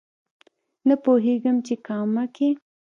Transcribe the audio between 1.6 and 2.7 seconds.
چې کامه کې